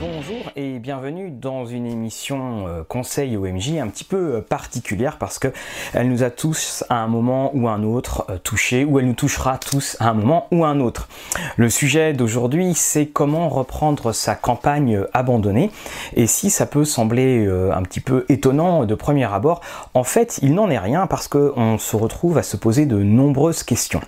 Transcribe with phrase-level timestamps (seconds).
[0.00, 5.38] Bonjour et bienvenue dans une émission euh, Conseil OMJ un petit peu euh, particulière parce
[5.38, 5.48] que
[5.94, 9.14] elle nous a tous à un moment ou un autre euh, touchés ou elle nous
[9.14, 11.08] touchera tous à un moment ou un autre.
[11.56, 15.70] Le sujet d'aujourd'hui c'est comment reprendre sa campagne abandonnée
[16.16, 19.60] et si ça peut sembler un petit peu étonnant de premier abord,
[19.94, 23.62] en fait il n'en est rien parce qu'on se retrouve à se poser de nombreuses
[23.62, 24.00] questions.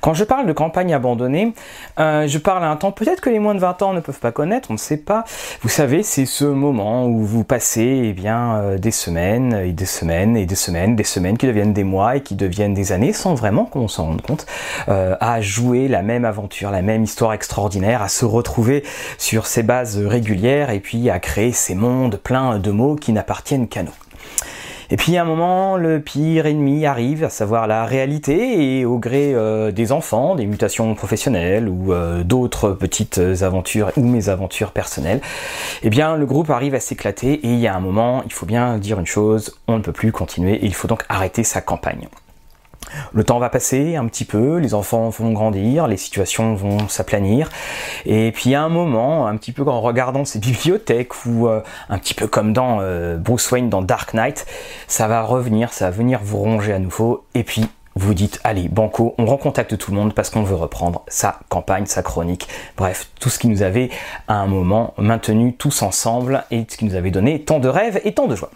[0.00, 1.54] Quand je parle de campagne abandonnée,
[1.98, 4.18] euh, je parle à un temps peut-être que les moins de 20 ans ne peuvent
[4.18, 5.24] pas connaître, on ne sait pas.
[5.62, 10.36] Vous savez, c'est ce moment où vous passez eh euh, des semaines et des semaines
[10.36, 13.34] et des semaines, des semaines qui deviennent des mois et qui deviennent des années sans
[13.34, 14.46] vraiment qu'on s'en rende compte,
[14.88, 18.84] euh, à jouer la même aventure, la même histoire extraordinaire, à se retrouver
[19.18, 23.68] sur ces bases régulières et puis à créer ces mondes pleins de mots qui n'appartiennent
[23.68, 24.03] qu'à nous.
[24.90, 28.98] Et puis à un moment, le pire ennemi arrive, à savoir la réalité, et au
[28.98, 34.72] gré euh, des enfants, des mutations professionnelles ou euh, d'autres petites aventures ou mes aventures
[34.72, 35.20] personnelles,
[35.82, 38.46] eh bien le groupe arrive à s'éclater et il y a un moment, il faut
[38.46, 41.60] bien dire une chose, on ne peut plus continuer et il faut donc arrêter sa
[41.60, 42.08] campagne.
[43.12, 47.50] Le temps va passer un petit peu, les enfants vont grandir, les situations vont s'aplanir,
[48.06, 51.98] et puis à un moment, un petit peu en regardant ces bibliothèques, ou euh, un
[51.98, 54.46] petit peu comme dans euh, Bruce Wayne dans Dark Knight,
[54.88, 58.68] ça va revenir, ça va venir vous ronger à nouveau, et puis vous dites, allez,
[58.68, 63.08] banco, on recontacte tout le monde parce qu'on veut reprendre sa campagne, sa chronique, bref,
[63.20, 63.90] tout ce qui nous avait
[64.26, 68.00] à un moment maintenu tous ensemble et ce qui nous avait donné tant de rêves
[68.04, 68.50] et tant de joie.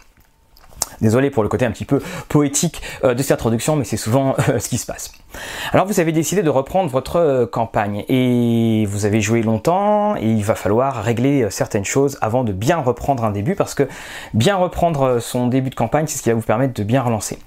[1.00, 4.34] Désolé pour le côté un petit peu poétique euh, de cette introduction, mais c'est souvent
[4.48, 5.12] euh, ce qui se passe.
[5.72, 10.26] Alors vous avez décidé de reprendre votre euh, campagne et vous avez joué longtemps et
[10.26, 13.86] il va falloir régler certaines choses avant de bien reprendre un début parce que
[14.34, 17.38] bien reprendre son début de campagne, c'est ce qui va vous permettre de bien relancer.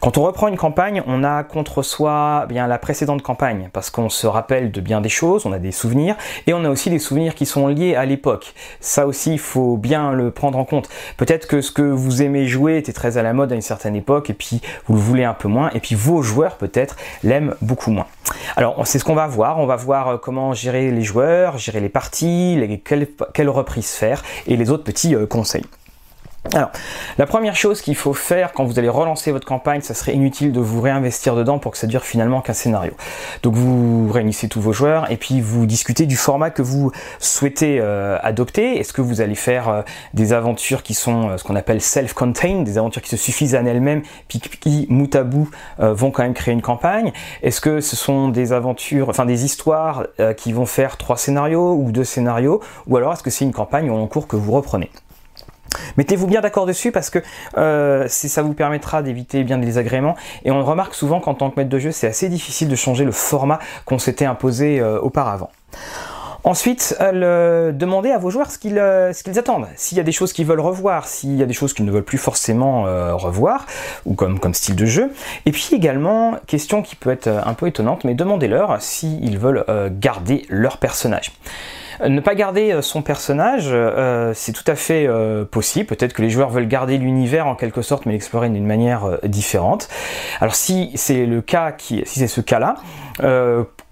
[0.00, 4.08] Quand on reprend une campagne, on a contre soi bien la précédente campagne parce qu'on
[4.08, 6.16] se rappelle de bien des choses, on a des souvenirs
[6.46, 8.54] et on a aussi des souvenirs qui sont liés à l'époque.
[8.80, 10.88] Ça aussi, il faut bien le prendre en compte.
[11.16, 13.94] Peut-être que ce que vous aimez jouer était très à la mode à une certaine
[13.94, 17.54] époque et puis vous le voulez un peu moins et puis vos joueurs peut-être l'aiment
[17.62, 18.06] beaucoup moins.
[18.56, 21.78] Alors c'est ce qu'on va voir, on va voir euh, comment gérer les joueurs, gérer
[21.78, 25.64] les parties, les, quelles, quelles reprises faire et les autres petits euh, conseils.
[26.54, 26.70] Alors,
[27.18, 30.52] la première chose qu'il faut faire quand vous allez relancer votre campagne, ça serait inutile
[30.52, 32.92] de vous réinvestir dedans pour que ça dure finalement qu'un scénario.
[33.42, 37.80] Donc vous réunissez tous vos joueurs et puis vous discutez du format que vous souhaitez
[37.80, 38.78] euh, adopter.
[38.78, 39.82] Est-ce que vous allez faire euh,
[40.14, 43.60] des aventures qui sont euh, ce qu'on appelle self-contained, des aventures qui se suffisent à
[43.60, 47.12] elles-mêmes, puis qui, mout à bout, vont quand même créer une campagne?
[47.42, 50.06] Est-ce que ce sont des aventures, enfin des histoires
[50.36, 52.62] qui vont faire trois scénarios ou deux scénarios?
[52.86, 54.90] Ou alors est-ce que c'est une campagne en cours que vous reprenez?
[55.96, 57.20] Mettez-vous bien d'accord dessus parce que
[57.56, 60.16] euh, ça vous permettra d'éviter bien des désagréments.
[60.44, 63.04] Et on remarque souvent qu'en tant que maître de jeu, c'est assez difficile de changer
[63.04, 65.50] le format qu'on s'était imposé euh, auparavant.
[66.44, 68.78] Ensuite, euh, demandez à vos joueurs ce qu'ils
[69.38, 69.66] attendent.
[69.74, 71.90] S'il y a des choses qu'ils veulent revoir, s'il y a des choses qu'ils ne
[71.90, 72.84] veulent plus forcément
[73.16, 73.66] revoir,
[74.06, 75.12] ou comme, comme style de jeu.
[75.46, 79.64] Et puis également, question qui peut être un peu étonnante, mais demandez-leur s'ils veulent
[80.00, 81.32] garder leur personnage.
[82.06, 85.86] Ne pas garder euh, son personnage, euh, c'est tout à fait euh, possible.
[85.86, 89.88] Peut-être que les joueurs veulent garder l'univers en quelque sorte, mais l'explorer d'une manière différente.
[90.40, 92.76] Alors si c'est le cas, si c'est ce cas-là,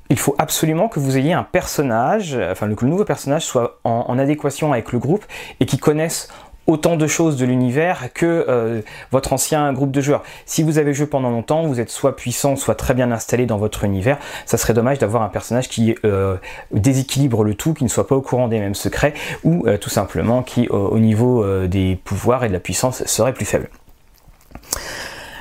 [0.09, 4.05] il faut absolument que vous ayez un personnage, enfin que le nouveau personnage soit en,
[4.07, 5.25] en adéquation avec le groupe
[5.59, 6.29] et qui connaisse
[6.67, 8.83] autant de choses de l'univers que euh,
[9.13, 10.23] votre ancien groupe de joueurs.
[10.45, 13.59] Si vous avez joué pendant longtemps, vous êtes soit puissant, soit très bien installé dans
[13.59, 16.37] votre univers, ça serait dommage d'avoir un personnage qui euh,
[16.73, 19.91] déséquilibre le tout, qui ne soit pas au courant des mêmes secrets, ou euh, tout
[19.91, 23.69] simplement qui au niveau des pouvoirs et de la puissance serait plus faible.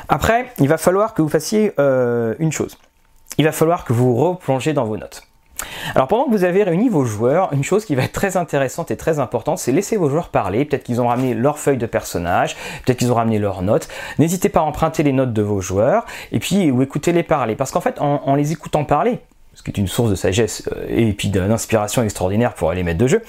[0.07, 2.77] Après, il va falloir que vous fassiez une chose.
[3.37, 5.24] Il va falloir que vous replongez dans vos notes.
[5.93, 8.91] Alors pendant que vous avez réuni vos joueurs, une chose qui va être très intéressante
[8.91, 10.65] et très importante, c'est laisser vos joueurs parler.
[10.65, 13.87] Peut-être qu'ils ont ramené leur feuille de personnage, peut-être qu'ils ont ramené leurs notes.
[14.19, 17.55] N'hésitez pas à emprunter les notes de vos joueurs et puis ou écoutez-les parler.
[17.55, 19.19] Parce qu'en fait, en les écoutant parler,
[19.55, 22.99] ce qui est une source de sagesse euh, et puis d'inspiration extraordinaire pour les maîtres
[22.99, 23.21] de jeu,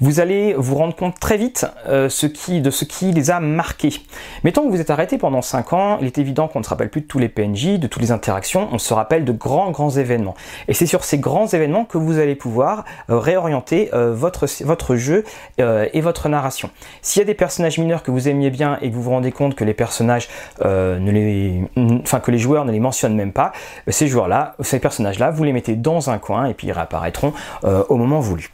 [0.00, 3.40] vous allez vous rendre compte très vite euh, ce qui, de ce qui les a
[3.40, 4.00] marqués.
[4.42, 6.88] Mettons que vous êtes arrêté pendant 5 ans, il est évident qu'on ne se rappelle
[6.88, 9.90] plus de tous les PNJ, de toutes les interactions, on se rappelle de grands grands
[9.90, 10.34] événements.
[10.68, 15.24] Et c'est sur ces grands événements que vous allez pouvoir euh, réorienter votre, votre jeu
[15.58, 16.70] et votre narration.
[17.02, 19.32] S'il y a des personnages mineurs que vous aimiez bien et que vous vous rendez
[19.32, 20.28] compte que les personnages
[20.62, 21.62] ne les,
[22.02, 23.52] enfin que les joueurs ne les mentionnent même pas,
[23.88, 27.32] ces joueurs-là, ces personnages-là, vous les mettez dans un coin et puis ils réapparaîtront
[27.64, 28.50] euh, au moment voulu.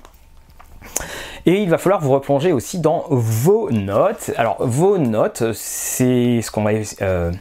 [1.45, 4.31] Et il va falloir vous replonger aussi dans vos notes.
[4.37, 6.71] Alors vos notes, c'est ce qu'on va...
[7.03, 7.33] Euh,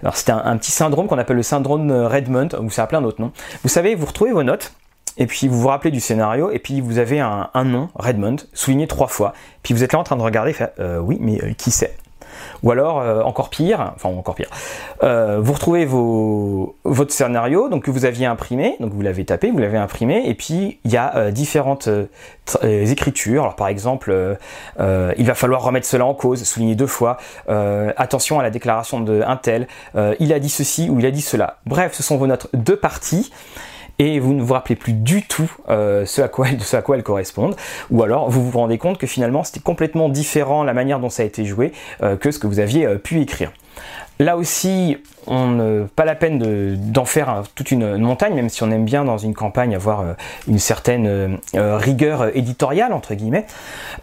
[0.00, 3.20] alors c'est un, petit syndrome qu'on appelle le syndrome Redmond, ou ça a plein d'autres
[3.20, 3.32] noms.
[3.64, 4.72] Vous savez, vous retrouvez vos notes,
[5.16, 8.86] et puis vous vous rappelez du scénario, et puis vous avez un, nom, Redmond, souligné
[8.86, 9.32] trois fois,
[9.64, 11.96] puis vous êtes là en train de regarder, euh, oui, mais qui c'est?
[12.62, 14.50] Ou alors, euh, encore pire, enfin encore pire,
[15.02, 19.58] euh, vous retrouvez votre scénario, donc que vous aviez imprimé, donc vous l'avez tapé, vous
[19.58, 21.88] l'avez imprimé, et puis il y a euh, différentes
[22.62, 23.42] écritures.
[23.42, 24.36] Alors par exemple,
[24.78, 29.22] il va falloir remettre cela en cause, souligner deux fois, attention à la déclaration de
[29.22, 29.66] un tel,
[30.18, 31.58] il a dit ceci ou il a dit cela.
[31.66, 33.30] Bref, ce sont vos notes de partie
[33.98, 37.56] et vous ne vous rappelez plus du tout euh, ce, à quoi, elles correspondent,
[37.90, 41.22] ou alors vous vous rendez compte que finalement c'était complètement différent la manière dont ça
[41.22, 41.72] a été joué
[42.02, 43.52] euh, que ce que vous aviez euh, pu écrire.
[44.20, 44.96] Là aussi,
[45.28, 49.18] on pas la peine d'en faire toute une, montagne, même si on aime bien dans
[49.18, 50.12] une campagne avoir euh,
[50.46, 53.46] une certaine euh, euh, rigueur éditoriale entre guillemets.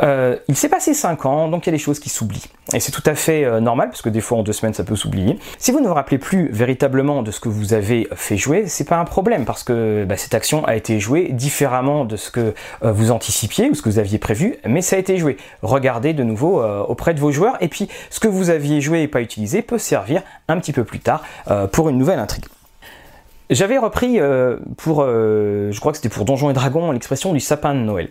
[0.02, 2.50] il s'est passé 5 ans, donc il y a des choses qui s'oublient.
[2.74, 4.96] Et c'est tout à fait normal, parce que des fois en deux semaines ça peut
[4.96, 5.38] s'oublier.
[5.60, 8.88] Si vous ne vous rappelez plus véritablement de ce que vous avez fait jouer, c'est
[8.88, 12.54] pas un problème, parce que bah, cette action a été jouée différemment de ce que
[12.82, 15.38] vous anticipiez ou ce que vous aviez prévu, mais ça a été joué.
[15.62, 19.08] Regardez de nouveau auprès de vos joueurs, et puis ce que vous aviez joué et
[19.08, 22.46] pas utilisé peut servir un petit peu plus tard euh, pour une nouvelle intrigue.
[23.50, 27.40] J'avais repris euh, pour, euh, je crois que c'était pour Donjons et Dragons, l'expression du
[27.40, 28.10] sapin de Noël.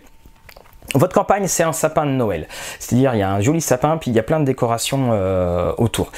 [0.93, 2.47] Votre campagne, c'est un sapin de Noël.
[2.79, 5.09] C'est-à-dire, il y a un joli sapin, puis il y a plein de décorations
[5.77, 6.11] autour.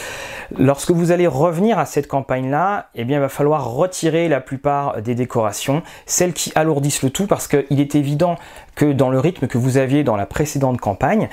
[0.56, 5.01] Lorsque vous allez revenir à cette campagne-là, eh bien, il va falloir retirer la plupart
[5.01, 8.36] des décorations, celles qui alourdissent le tout, parce qu'il est évident
[8.75, 11.30] que dans le rythme que vous aviez dans la précédente campagne,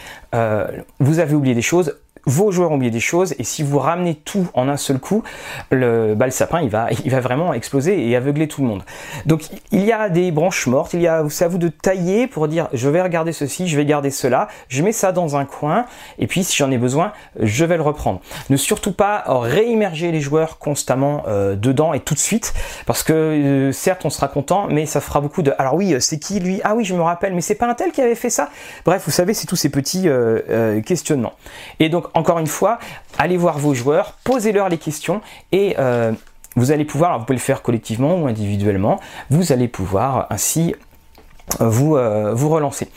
[1.01, 4.15] vous avez oublié des choses vos joueurs ont oublié des choses et si vous ramenez
[4.15, 5.23] tout en un seul coup,
[5.71, 8.83] le, bah, sapin il va, il va vraiment exploser et aveugler tout le monde.
[9.27, 9.43] Donc
[9.73, 12.49] il y a des branches mortes, il y a, c'est à vous de tailler pour
[12.49, 15.87] dire je vais regarder ceci, je vais garder cela, je mets ça dans un coin
[16.19, 18.21] et puis si j'en ai besoin, je vais le reprendre.
[18.51, 22.55] Ne surtout pas réimmerger les joueurs constamment euh, dedans et tout de suite
[22.87, 26.19] parce que euh, certes on sera content mais ça fera beaucoup de alors oui c'est
[26.19, 26.61] qui lui?
[26.65, 28.51] Ah oui je me rappelle mais c'est pas un tel qui avait fait ça?
[28.85, 31.33] Bref vous savez c'est tous ces petits euh, questionnements
[31.81, 32.79] et donc encore une fois,
[33.19, 35.21] allez voir vos joueurs, posez-leur les questions
[35.53, 36.13] et euh,
[36.57, 39.01] vous allez pouvoir, vous pouvez le faire collectivement ou individuellement,
[39.31, 40.75] vous allez pouvoir ainsi
[41.61, 42.89] euh, euh, vous relancer.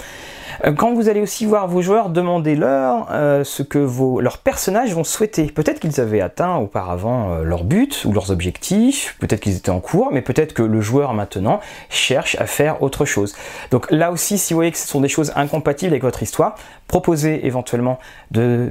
[0.66, 4.94] Euh, quand vous allez aussi voir vos joueurs, demandez-leur euh, ce que vos, leurs personnages
[4.94, 5.46] vont souhaiter.
[5.46, 9.80] Peut-être qu'ils avaient atteint auparavant euh, leur but ou leurs objectifs, peut-être qu'ils étaient en
[9.80, 11.60] cours, mais peut-être que le joueur maintenant
[11.90, 13.36] cherche à faire autre chose.
[13.72, 16.56] Donc là aussi, si vous voyez que ce sont des choses incompatibles avec votre histoire,
[16.88, 18.00] proposez éventuellement
[18.32, 18.70] de,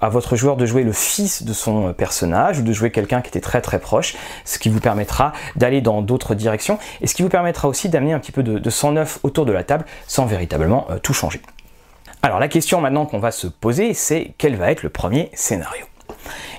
[0.00, 3.28] à votre joueur de jouer le fils de son personnage ou de jouer quelqu'un qui
[3.28, 7.22] était très très proche, ce qui vous permettra d'aller dans d'autres directions et ce qui
[7.22, 9.84] vous permettra aussi d'amener un petit peu de, de sang neuf autour de la table
[10.06, 11.14] sans véritablement tout
[12.22, 15.86] Alors la question maintenant qu'on va se poser, c'est quel va être le premier scénario?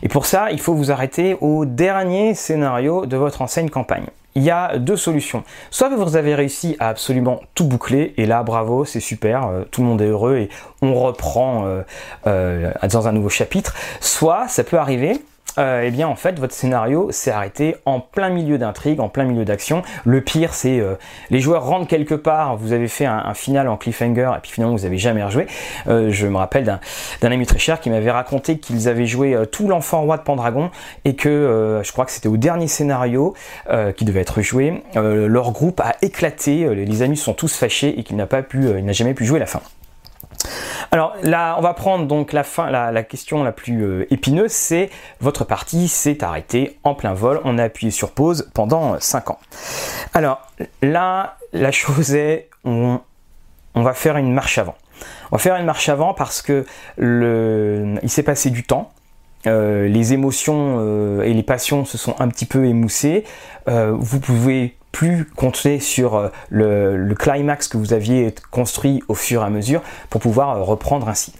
[0.01, 4.07] Et pour ça, il faut vous arrêter au dernier scénario de votre enseigne campagne.
[4.35, 5.43] Il y a deux solutions.
[5.69, 9.81] Soit vous avez réussi à absolument tout boucler, et là, bravo, c'est super, euh, tout
[9.81, 10.49] le monde est heureux et
[10.81, 11.83] on reprend euh,
[12.25, 13.75] euh, dans un nouveau chapitre.
[14.01, 15.21] Soit ça peut arriver
[15.57, 19.23] euh, eh bien en fait votre scénario s'est arrêté en plein milieu d'intrigue, en plein
[19.23, 19.83] milieu d'action.
[20.05, 20.95] Le pire c'est euh,
[21.29, 24.75] les joueurs rentrent quelque part, vous avez fait un, final en cliffhanger et puis finalement
[24.75, 25.47] vous avez jamais rejoué.
[25.87, 26.79] Euh, je me rappelle
[27.21, 30.71] d'un ami très cher qui m'avait raconté qu'ils avaient joué tout l'enfant roi de Pendragon
[31.05, 33.33] et que je crois que c'était au dernier scénario
[33.95, 38.15] qui devait être joué, leur groupe a éclaté, les amis sont tous fâchés et qu'il
[38.15, 39.61] n'a pas pu, il n'a jamais pu jouer la fin.
[40.91, 44.89] Alors là, on va prendre donc la fin, la, question la plus euh, épineuse, c'est
[45.21, 49.39] votre partie s'est arrêtée en plein vol, on a appuyé sur pause pendant 5 ans.
[50.13, 50.41] Alors
[50.81, 52.99] là, la chose est, on,
[53.73, 54.75] va faire une marche avant.
[55.31, 56.65] On va faire une marche avant parce que
[56.99, 58.91] il s'est passé du temps.
[59.45, 63.23] Euh, les émotions euh, et les passions se sont un petit peu émoussées.
[63.65, 69.45] vous pouvez plus compter sur euh, le, climax que vous aviez construit au fur et
[69.45, 71.33] à mesure pour pouvoir euh, reprendre ainsi.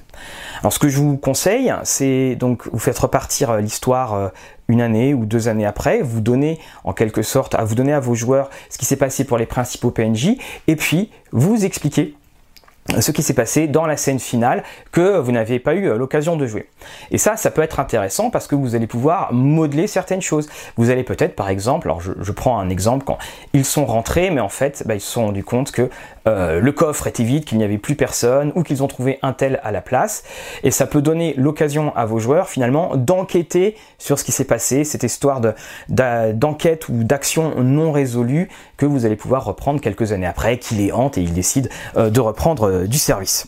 [0.59, 4.31] Alors ce que je vous conseille, c'est donc vous faites repartir euh, l'histoire
[4.67, 7.99] une année ou deux années après, vous donnez en quelque sorte à vous donner à
[7.99, 10.31] vos joueurs ce qui s'est passé pour les principaux PNJ,
[10.67, 12.15] et puis vous expliquez
[12.99, 16.35] ce qui s'est passé dans la scène finale que vous n'avez pas eu euh, l'occasion
[16.35, 16.67] de jouer.
[17.11, 20.49] Et ça, ça peut être intéressant parce que vous allez pouvoir modeler certaines choses.
[20.75, 23.17] Vous allez peut-être, par exemple, alors je, prends un exemple, quand
[23.53, 25.89] ils sont rentrés, mais en fait, bah, ils se sont rendus compte que
[26.27, 29.33] euh, le coffre était vide, qu'il n'y avait plus personne, ou qu'ils ont trouvé un
[29.33, 30.23] tel à la place.
[30.63, 34.83] Et ça peut donner l'occasion à vos joueurs, finalement, d'enquêter sur ce qui s'est passé,
[34.83, 35.41] cette histoire
[35.89, 40.91] d'enquête ou d'action non résolue que vous allez pouvoir reprendre quelques années après, qui les
[40.91, 43.47] hante et ils décident euh, de reprendre euh, du service.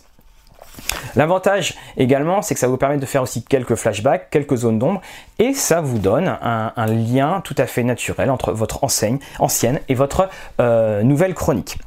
[1.16, 5.02] L'avantage également, c'est que ça vous permet de faire aussi quelques flashbacks, quelques zones d'ombre,
[5.40, 9.96] et ça vous donne un, lien tout à fait naturel entre votre enseigne, ancienne et
[9.96, 10.30] votre
[10.60, 11.78] euh, nouvelle chronique.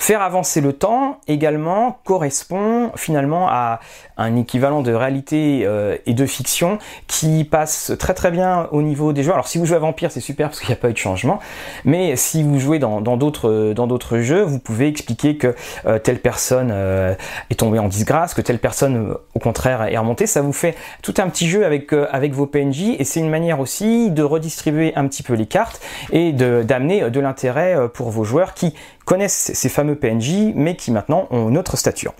[0.00, 3.80] Faire avancer le temps également correspond finalement à
[4.16, 9.12] un équivalent de réalité euh, et de fiction qui passe très très bien au niveau
[9.12, 9.36] des joueurs.
[9.36, 10.98] Alors si vous jouez à Vampire, c'est super parce qu'il n'y a pas eu de
[10.98, 11.38] changement,
[11.84, 15.54] mais si vous jouez dans d'autres dans d'autres jeux, vous pouvez expliquer que
[15.84, 17.14] euh, telle personne euh,
[17.50, 20.26] est tombée en disgrâce, que telle personne au contraire est remontée.
[20.26, 23.60] Ça vous fait tout un petit jeu avec avec vos PNJ et c'est une manière
[23.60, 25.78] aussi de redistribuer un petit peu les cartes
[26.10, 28.74] et d'amener de l'intérêt pour vos joueurs qui
[29.10, 32.14] connaissent ces fameux PNJ, mais qui maintenant ont une autre stature.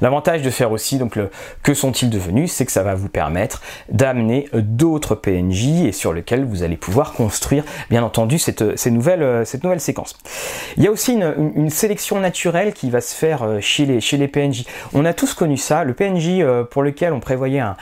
[0.00, 1.28] L'avantage de faire aussi donc le
[1.62, 6.46] que sont-ils devenus, c'est que ça va vous permettre d'amener d'autres PNJ et sur lesquels
[6.46, 10.16] vous allez pouvoir construire bien entendu cette, nouvelle, cette nouvelle séquence.
[10.78, 14.16] Il y a aussi une, sélection naturelle qui va se faire euh, chez les, chez
[14.16, 14.64] les PNJ.
[14.94, 17.76] On a tous connu ça, le PNJ euh, pour lequel on prévoyait un,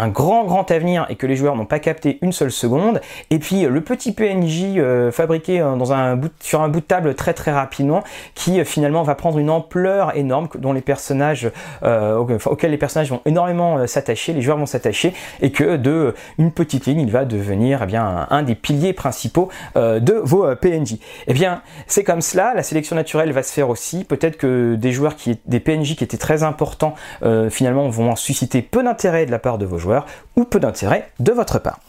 [0.00, 3.00] un grand grand avenir et que les joueurs n'ont pas capté une seule seconde.
[3.28, 6.86] Et puis le petit PNJ euh, fabriqué euh, dans un bout, sur un bout de
[6.86, 8.02] table très très rapidement
[8.34, 11.50] qui euh, finalement va prendre une ampleur énorme dont les personnages
[11.82, 16.86] auxquels les personnages vont énormément s'attacher, les joueurs vont s'attacher et que de une petite
[16.86, 20.96] ligne il va devenir eh bien un, des piliers principaux de vos PNJ.
[21.26, 24.04] Eh bien c'est comme cela, la sélection naturelle va se faire aussi.
[24.04, 26.94] Peut-être que des joueurs qui des PNJ qui étaient très importants
[27.50, 29.89] finalement vont susciter peu d'intérêt de la part de vos joueurs
[30.36, 31.80] ou peu d'intérêt de votre part.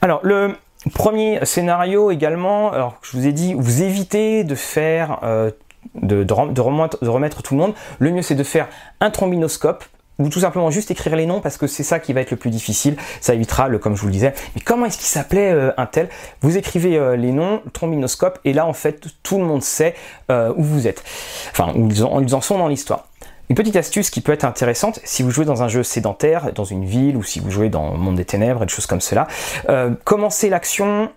[0.00, 0.56] Alors le
[0.92, 5.50] premier scénario également, alors je vous ai dit, vous évitez de faire euh,
[5.94, 7.74] de, remettre, tout le monde.
[7.98, 8.68] Le mieux c'est de faire
[9.00, 9.84] un trombinoscope
[10.18, 12.36] ou tout simplement juste écrire les noms parce que c'est ça qui va être le
[12.36, 12.96] plus difficile.
[13.20, 15.86] Ça évitera le, comme je vous le disais, mais comment est-ce qu'il s'appelait euh, un
[15.86, 16.08] tel?
[16.40, 19.94] Vous écrivez euh, les noms, trombinoscope, et là en fait tout le monde sait
[20.28, 21.02] où vous êtes.
[21.50, 23.06] Enfin, où ils en sont dans l'histoire.
[23.50, 26.64] Une petite astuce qui peut être intéressante si vous jouez dans un jeu sédentaire, dans
[26.64, 29.00] une ville, ou si vous jouez dans le monde des ténèbres et des choses comme
[29.00, 29.26] cela,
[29.68, 31.10] euh, commencez l'action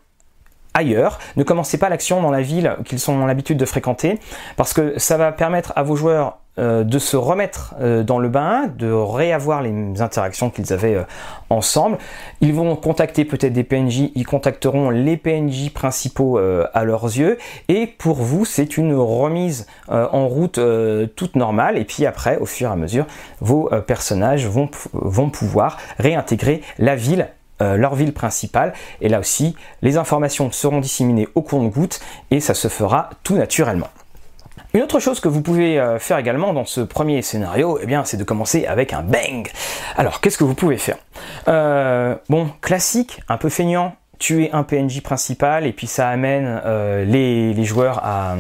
[0.84, 4.20] Ne commencez pas l'action dans la ville qu'ils ont l'habitude de fréquenter,
[4.56, 8.30] parce que ça va permettre à vos joueurs euh, de se remettre euh, dans le
[8.30, 11.04] bain, de réavoir les interactions qu'ils avaient euh,
[11.52, 12.00] ensemble.
[12.42, 17.86] Ils vont contacter peut-être des PNJ, ils contacteront les PNJ principaux à leurs yeux, et
[17.86, 20.60] pour vous, c'est une remise en route
[21.16, 23.06] toute normale, et puis après, au fur et à mesure,
[23.40, 28.74] vos personnages vont pouvoir réintégrer la ville leur ville principale.
[29.02, 32.00] Et là aussi, les informations seront disséminées au compte-goutte
[32.32, 33.90] et ça se fera tout naturellement.
[34.74, 38.04] Une autre chose que vous pouvez euh, faire également dans ce premier scénario, eh bien,
[38.04, 39.50] c'est de commencer avec un bang.
[39.96, 40.98] Alors, qu'est-ce que vous pouvez faire?
[41.48, 47.06] Euh, Bon, classique, un peu feignant, tuer un PNJ principal et puis ça amène euh,
[47.06, 48.36] les, joueurs à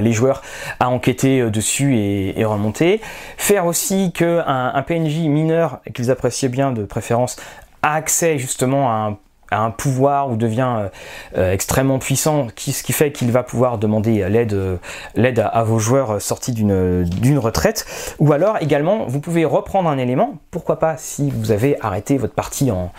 [0.00, 0.42] les joueurs
[0.80, 3.00] à enquêter dessus et, remonter.
[3.36, 7.36] Faire aussi que un, PNJ mineur qu'ils appréciaient bien de préférence
[7.82, 9.18] a accès justement à
[9.50, 10.88] un pouvoir ou devient euh,
[11.36, 14.78] euh, extrêmement puissant, ce qui fait qu'il va pouvoir demander l'aide, euh,
[15.16, 17.86] à, vos joueurs sortis d'une, retraite.
[18.18, 22.34] Ou alors également, vous pouvez reprendre un élément, pourquoi pas si vous avez arrêté votre
[22.34, 22.90] partie en,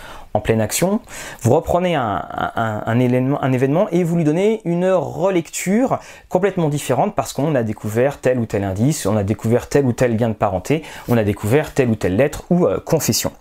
[0.41, 1.01] pleine action,
[1.41, 7.63] vous reprenez un événement et vous lui donnez une relecture complètement différente parce qu'on a
[7.63, 11.17] découvert tel ou tel indice, on a découvert tel ou tel lien de parenté, on
[11.17, 13.33] a découvert telle ou telle lettre ou confession.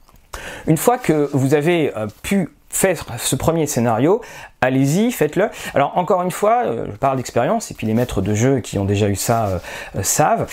[0.67, 1.93] Une fois que vous avez
[2.23, 4.21] pu faites ce premier scénario,
[4.61, 5.51] allez-y, faites-le.
[5.75, 8.79] Alors encore une fois, euh, je parle d'expérience et puis les maîtres de jeu qui
[8.79, 9.59] ont déjà eu ça euh,
[9.97, 10.47] euh, savent,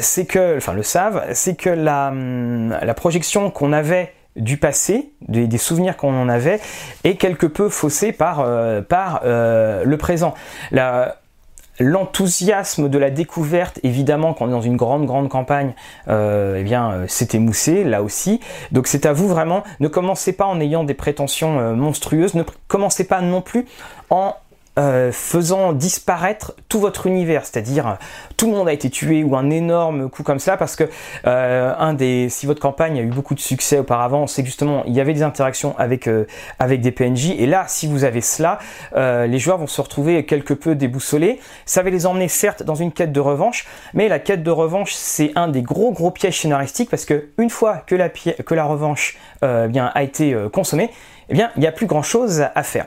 [0.00, 5.58] c'est que, enfin le savent, c'est que la, hum, projection qu'on avait du passé, des,
[5.58, 6.60] souvenirs qu'on en avait,
[7.02, 10.34] est quelque peu faussée par, le présent.
[11.80, 15.72] L'enthousiasme de la découverte, évidemment, quand on est dans une grande, grande campagne,
[16.08, 18.38] euh, eh bien, euh, c'est émoussé, là aussi.
[18.70, 22.42] Donc c'est à vous vraiment, ne commencez pas en ayant des prétentions euh, monstrueuses, ne
[22.68, 23.64] commencez pas non plus
[24.10, 24.34] en
[24.80, 27.98] euh, faisant disparaître tout votre univers, c'est-à-dire
[28.38, 30.84] tout le monde a été tué ou un énorme coup comme ça, parce que
[31.26, 34.94] euh, un des, si votre campagne a eu beaucoup de succès auparavant, c'est justement il
[34.94, 36.24] y avait des interactions avec euh,
[36.58, 38.58] avec des PNJ, et là si vous avez cela,
[38.96, 41.40] les joueurs vont se retrouver quelque peu déboussolés.
[41.66, 44.94] Ça va les emmener certes dans une quête de revanche, mais la quête de revanche
[44.94, 48.64] c'est un des gros gros pièges scénaristiques parce que une fois que la que la
[48.64, 50.90] revanche bien a été consommée,
[51.28, 52.86] eh bien il n'y a plus grand chose à faire.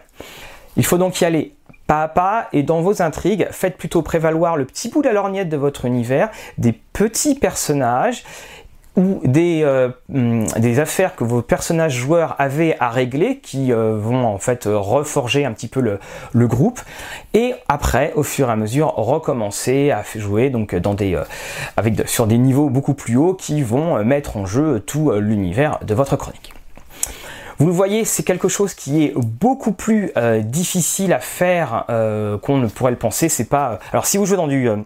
[0.76, 1.54] Il faut donc y aller
[1.88, 5.14] pas à pas et dans vos intrigues, faites plutôt prévaloir le petit bout de la
[5.14, 8.24] lorgnette de votre univers, des petits personnages
[8.96, 9.66] ou des,
[10.14, 15.46] hum, des affaires que vos personnages joueurs avaient à régler qui vont en fait reforger
[15.46, 16.00] un petit peu le,
[16.32, 16.80] le, groupe
[17.34, 21.20] et après au fur et à mesure recommencer à jouer donc dans des
[21.76, 25.96] avec sur des niveaux beaucoup plus hauts qui vont mettre en jeu tout l'univers de
[25.96, 26.54] votre chronique.
[27.60, 32.38] Vous le voyez, c'est quelque chose qui est beaucoup plus euh, difficile à faire euh,
[32.38, 33.30] qu'on ne pourrait le penser.
[33.30, 33.80] C'est pas.
[33.92, 34.78] Alors si vous jouez dans du euh,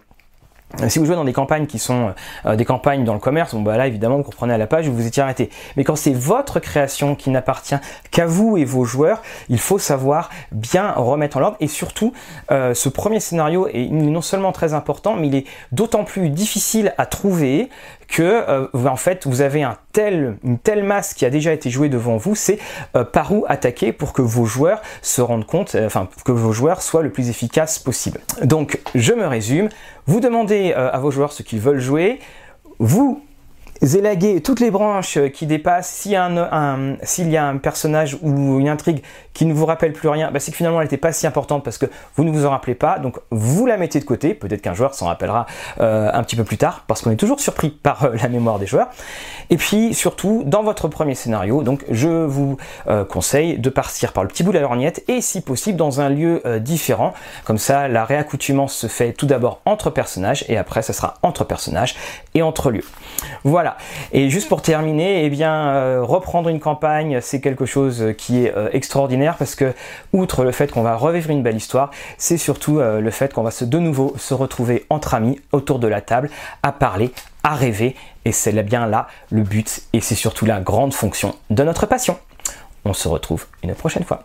[0.88, 2.12] si vous jouez dans des campagnes qui sont
[2.44, 4.94] des campagnes dans le commerce, bon bah là évidemment vous reprenez à la page, vous
[4.94, 5.48] vous étiez arrêté.
[5.78, 7.76] Mais quand c'est votre création qui n'appartient
[8.10, 11.56] qu'à vous et vos joueurs, il faut savoir bien remettre en ordre.
[11.60, 12.12] Et surtout,
[12.50, 17.06] ce premier scénario est non seulement très important, mais il est d'autant plus difficile à
[17.06, 17.70] trouver
[18.08, 22.16] que euh, en fait vous avez une telle masse qui a déjà été jouée devant
[22.16, 22.58] vous, c'est
[22.96, 26.52] euh, par où attaquer pour que vos joueurs se rendent compte, euh, enfin que vos
[26.52, 28.20] joueurs soient le plus efficaces possible.
[28.42, 29.68] Donc je me résume,
[30.06, 32.18] vous demandez à vos joueurs ce qu'ils veulent jouer,
[32.78, 33.22] vous
[33.82, 38.18] élaguer toutes les branches qui dépassent, s'il y, a un, s'il y a un personnage
[38.22, 39.02] ou une intrigue
[39.34, 41.62] qui ne vous rappelle plus rien, bah c'est que finalement elle n'était pas si importante
[41.64, 44.62] parce que vous ne vous en rappelez pas, donc vous la mettez de côté, peut-être
[44.62, 45.46] qu'un joueur s'en rappellera
[45.80, 48.58] euh, un petit peu plus tard, parce qu'on est toujours surpris par euh, la mémoire
[48.58, 48.88] des joueurs.
[49.50, 52.56] Et puis surtout, dans votre premier scénario, donc je vous
[52.88, 56.00] euh, conseille de partir par le petit bout de la lorgnette et si possible dans
[56.00, 60.82] un lieu différent, comme ça la réaccoutumance se fait tout d'abord entre personnages et après
[60.82, 61.94] ça sera entre personnages
[62.34, 62.84] et entre lieux.
[63.44, 63.67] Voilà
[64.12, 68.68] et juste pour terminer, eh euh, reprendre une campagne, c'est quelque chose qui est euh,
[68.72, 69.74] extraordinaire parce que,
[70.12, 73.42] outre le fait qu'on va revivre une belle histoire, c'est surtout euh, le fait qu'on
[73.42, 76.30] va de nouveau se retrouver entre amis autour de la table
[76.62, 77.96] à parler, à rêver.
[78.24, 82.18] Et c'est bien là le but et c'est surtout la grande fonction de notre passion.
[82.84, 84.24] On se retrouve une prochaine fois.